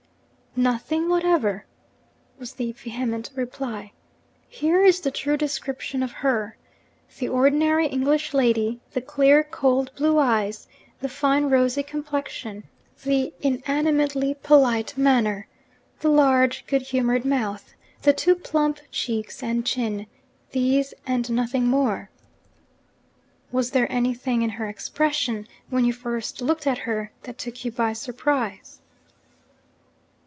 [0.53, 1.63] 'Nothing whatever!'
[2.37, 3.93] was the vehement reply.
[4.49, 6.57] 'Here is the true description of her:
[7.19, 10.67] The ordinary English lady; the clear cold blue eyes,
[10.99, 12.65] the fine rosy complexion,
[13.05, 15.47] the inanimately polite manner,
[16.01, 20.05] the large good humoured mouth, the too plump cheeks and chin:
[20.51, 22.09] these, and nothing more.'
[23.53, 27.71] 'Was there anything in her expression, when you first looked at her, that took you
[27.71, 28.79] by surprise?'